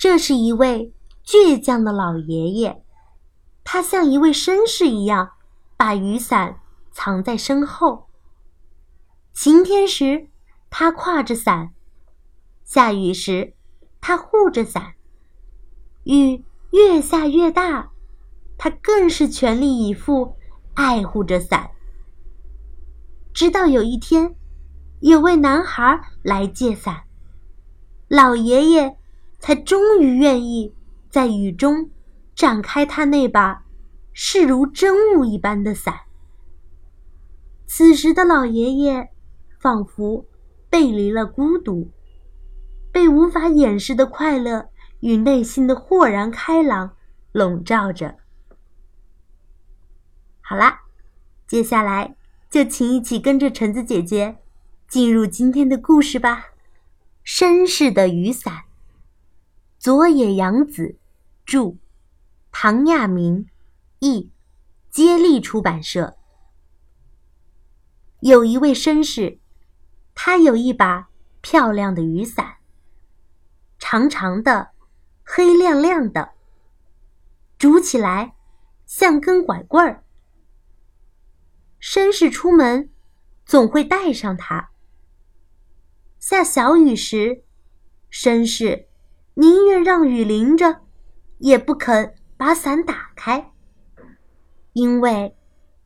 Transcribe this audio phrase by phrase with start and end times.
[0.00, 0.94] 这是一位
[1.26, 2.80] 倔强的老爷爷，
[3.62, 5.32] 他像一位绅士一样，
[5.76, 6.58] 把雨伞
[6.90, 8.06] 藏在身后。
[9.34, 10.28] 晴天时，
[10.70, 11.74] 他挎着伞；
[12.64, 13.52] 下雨时，
[14.00, 14.94] 他护着伞。
[16.04, 17.90] 雨越下越大，
[18.56, 20.34] 他更是全力以赴
[20.72, 21.72] 爱护着伞。
[23.34, 24.34] 直到有一天，
[25.00, 27.02] 有位男孩来借伞，
[28.08, 28.96] 老爷爷
[29.40, 30.72] 才终于愿意
[31.10, 31.90] 在雨中
[32.34, 33.64] 展开他那把
[34.12, 36.00] 视如真物一般的伞。
[37.66, 39.10] 此时的老爷爷
[39.58, 40.26] 仿佛
[40.68, 41.90] 背离了孤独，
[42.92, 44.68] 被无法掩饰的快乐。
[45.00, 46.94] 与内心的豁然开朗
[47.32, 48.16] 笼罩着。
[50.42, 50.82] 好啦，
[51.46, 52.16] 接下来
[52.50, 54.36] 就请一起跟着橙子姐姐
[54.86, 56.48] 进入今天的故事吧。
[57.24, 58.64] 绅士的雨伞，
[59.80, 60.98] 佐野洋子
[61.46, 61.78] 著，
[62.52, 63.48] 唐亚明
[64.00, 64.30] 译，
[64.90, 66.18] 接力出版社。
[68.20, 69.38] 有一位绅士，
[70.14, 71.08] 他有一把
[71.40, 72.58] 漂亮的雨伞，
[73.78, 74.72] 长长的。
[75.24, 76.32] 黑亮亮的，
[77.56, 78.34] 拄起来
[78.84, 80.04] 像根拐棍儿。
[81.80, 82.90] 绅士出门
[83.46, 84.72] 总会带上它。
[86.18, 87.44] 下小雨时，
[88.10, 88.89] 绅士
[89.40, 90.82] 宁愿让雨淋着，
[91.38, 93.54] 也不肯把伞打开，
[94.74, 95.34] 因为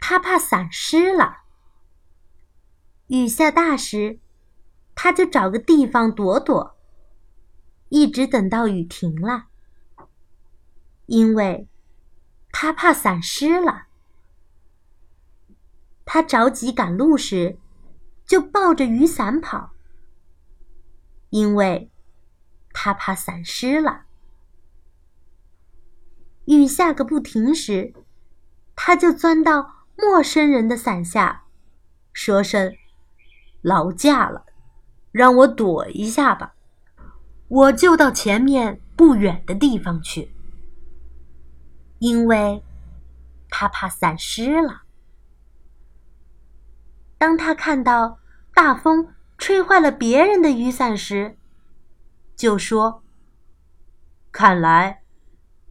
[0.00, 1.42] 他怕伞湿了。
[3.08, 4.20] 雨下大时，
[4.94, 6.78] 他就找个地方躲躲。
[7.90, 9.48] 一直等到雨停了，
[11.04, 11.68] 因为
[12.50, 13.88] 他怕伞湿了。
[16.06, 17.58] 他着急赶路时，
[18.24, 19.72] 就抱着雨伞跑，
[21.28, 21.91] 因为
[22.72, 24.02] 他怕伞湿了。
[26.46, 27.94] 雨下个不停时，
[28.74, 31.44] 他就钻到陌生人的伞下，
[32.12, 32.74] 说声
[33.62, 34.46] “劳驾了，
[35.12, 36.54] 让我躲一下吧。”
[37.48, 40.32] 我就到前面不远的地方去，
[41.98, 42.64] 因为
[43.50, 44.82] 他怕伞湿了。
[47.18, 48.18] 当他看到
[48.54, 51.36] 大风吹坏了别人的雨伞时，
[52.36, 53.02] 就说
[54.32, 55.02] ：“看来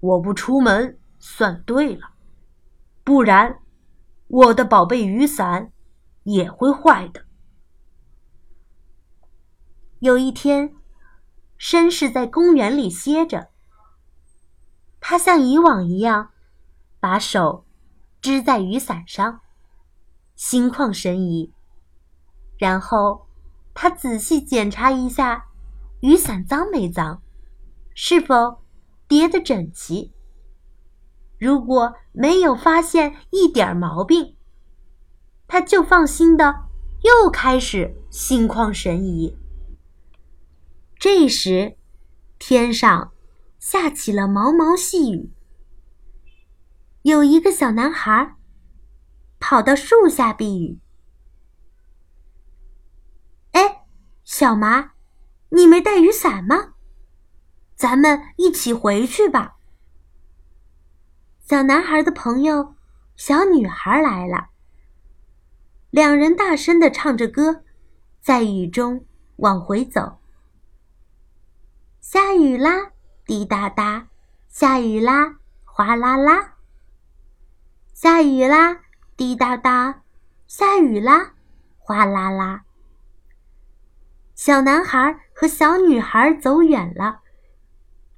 [0.00, 2.12] 我不出门算对了，
[3.04, 3.60] 不然
[4.28, 5.72] 我的宝贝雨伞
[6.24, 7.24] 也会坏的。”
[10.00, 10.74] 有一天。
[11.58, 13.50] 绅士在公园里歇着，
[14.98, 16.32] 他像以往一样，
[16.98, 17.64] 把手
[18.20, 19.42] 支在雨伞上，
[20.34, 21.54] 心旷神怡。
[22.58, 23.28] 然后，
[23.74, 25.51] 他仔细检查一下
[26.02, 27.22] 雨伞脏没脏，
[27.94, 28.64] 是否
[29.06, 30.12] 叠得整齐。
[31.38, 34.36] 如果没有发现一点毛病，
[35.46, 36.68] 他就放心的
[37.02, 39.38] 又开始心旷神怡。
[40.98, 41.76] 这时，
[42.36, 43.12] 天上
[43.60, 45.32] 下起了毛毛细雨。
[47.02, 48.36] 有一个小男孩
[49.38, 50.80] 跑到树下避雨。
[53.52, 53.86] 哎，
[54.24, 54.94] 小麻，
[55.54, 56.72] 你没带雨伞吗？
[57.76, 59.56] 咱们一起回去吧。
[61.40, 62.74] 小男孩的朋友
[63.16, 64.48] 小女孩来了，
[65.90, 67.64] 两人大声的唱着歌，
[68.22, 69.04] 在雨中
[69.36, 70.20] 往回走。
[72.00, 72.92] 下雨啦，
[73.26, 74.06] 滴答答；
[74.48, 76.54] 下雨啦，哗啦啦。
[77.92, 78.80] 下雨啦，
[79.18, 80.00] 滴答答；
[80.46, 81.34] 下雨啦，
[81.78, 82.64] 哗啦啦。
[84.34, 87.20] 小男孩和小女孩走远了，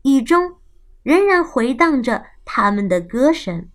[0.03, 0.59] 雨中
[1.03, 3.71] 仍然回荡着他们的歌声。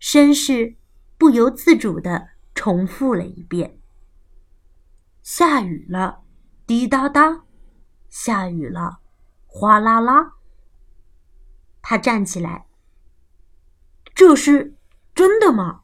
[0.00, 0.76] 绅士
[1.16, 3.80] 不由自主地重复了一遍
[5.22, 6.22] ：“下雨了，
[6.66, 7.44] 滴答答。”
[8.10, 9.00] 下雨了，
[9.46, 10.34] 哗啦啦。
[11.82, 12.66] 他站起来。
[14.14, 14.76] 这是
[15.14, 15.82] 真的吗？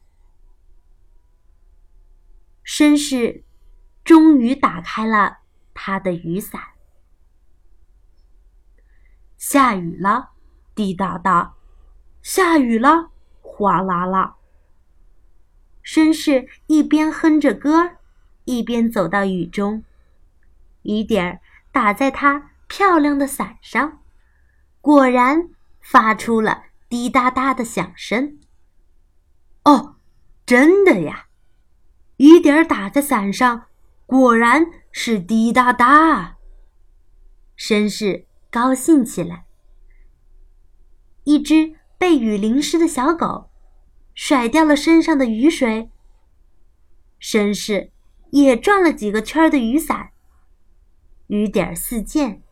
[2.63, 3.43] 绅士
[4.03, 5.39] 终于打开了
[5.73, 6.61] 他的雨伞。
[9.37, 10.31] 下雨了，
[10.75, 11.55] 滴答答；
[12.21, 13.11] 下雨了，
[13.41, 14.35] 哗啦啦。
[15.83, 17.97] 绅士一边哼着歌，
[18.45, 19.83] 一边走到雨中，
[20.83, 21.41] 雨点儿。
[21.73, 24.01] 打在他漂亮的伞上，
[24.81, 28.37] 果然发出了滴答答的响声。
[29.63, 29.95] 哦，
[30.45, 31.27] 真的呀！
[32.17, 33.67] 雨点儿打在伞上，
[34.11, 36.35] 果然是滴答答。
[37.57, 39.45] 绅士高兴起来。
[41.23, 43.49] 一只被雨淋湿的小狗
[44.13, 45.89] 甩掉了身上的雨水，
[47.21, 47.93] 绅士
[48.31, 50.11] 也转了几个圈的雨伞，
[51.27, 52.43] 雨点四溅。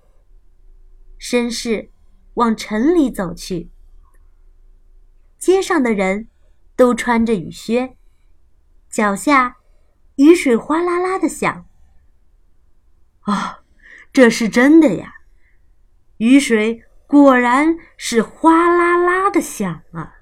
[1.19, 1.91] 绅士
[2.35, 3.69] 往城里走去，
[5.37, 6.29] 街上的人
[6.77, 7.97] 都穿着雨靴，
[8.89, 9.57] 脚下
[10.19, 11.65] 雨水哗啦啦的响。
[13.21, 13.63] 啊，
[14.11, 15.13] 这是真的呀！
[16.17, 20.15] 雨水果然是哗啦啦的响啊！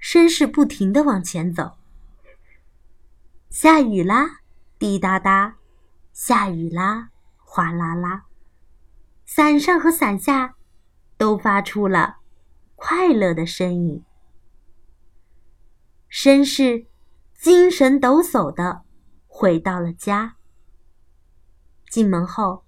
[0.00, 1.76] 绅士不停的往前走。
[3.50, 4.40] 下雨啦，
[4.78, 5.56] 滴答答；
[6.14, 8.24] 下雨啦，哗啦啦。
[9.26, 10.54] 伞上和伞下
[11.18, 12.20] 都发出了
[12.74, 14.02] 快乐的声音。
[16.10, 16.86] 绅士
[17.34, 18.84] 精神抖擞的
[19.26, 20.36] 回到了家。
[21.90, 22.64] 进门后，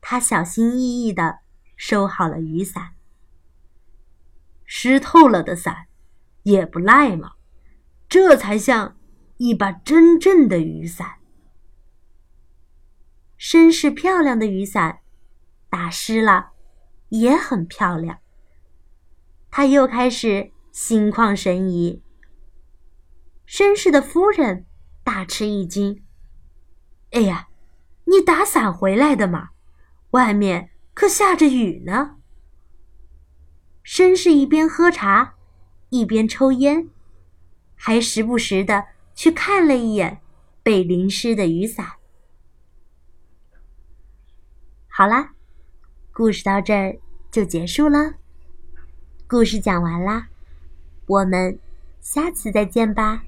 [0.00, 1.40] 他小心翼翼的
[1.76, 2.94] 收好了雨伞。
[4.64, 5.86] 湿透了的伞
[6.44, 7.32] 也不赖嘛，
[8.08, 8.96] 这才像
[9.38, 11.16] 一把真正的雨伞。
[13.38, 15.00] 绅士漂亮的雨伞
[15.70, 16.50] 打湿了，
[17.08, 18.18] 也很漂亮。
[19.50, 22.02] 他又开始心旷神怡。
[23.48, 24.66] 绅士的夫人
[25.02, 26.04] 大吃一惊
[27.12, 27.48] ：“哎呀！”
[28.10, 29.50] 你打伞回来的嘛？
[30.12, 32.16] 外面可下着雨呢。
[33.84, 35.34] 绅士一边喝茶，
[35.90, 36.88] 一边抽烟，
[37.74, 40.22] 还时不时的去看了一眼
[40.62, 41.86] 被淋湿的雨伞。
[44.88, 45.34] 好啦，
[46.12, 46.98] 故事到这儿
[47.30, 48.14] 就结束了。
[49.26, 50.28] 故事讲完啦，
[51.06, 51.58] 我们
[52.00, 53.22] 下次再见吧。